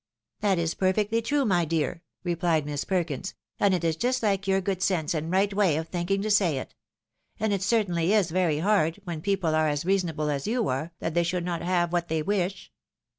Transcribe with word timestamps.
133" 0.39 0.45
That 0.49 0.63
is 0.63 0.73
perfectly 0.73 1.21
true, 1.21 1.45
my 1.45 1.63
dear," 1.63 2.01
replied 2.23 2.65
Miss 2.65 2.85
Perkins," 2.85 3.35
and 3.59 3.71
it 3.71 3.83
is 3.83 3.95
just 3.95 4.23
like 4.23 4.47
your 4.47 4.59
good 4.59 4.81
sense 4.81 5.13
and 5.13 5.29
right 5.29 5.53
way 5.53 5.77
of 5.77 5.89
thinking 5.89 6.23
to 6.23 6.31
say 6.31 6.57
it; 6.57 6.73
and 7.39 7.53
it 7.53 7.61
certainly 7.61 8.11
is 8.11 8.31
very 8.31 8.57
hard, 8.57 8.99
when 9.03 9.21
people 9.21 9.53
are 9.53 9.67
as 9.67 9.85
reasonable 9.85 10.31
as 10.31 10.47
you 10.47 10.67
are, 10.69 10.91
that 11.01 11.13
they 11.13 11.21
should 11.21 11.45
not 11.45 11.61
have 11.61 11.93
what 11.93 12.07
they 12.07 12.23
wish." 12.23 12.71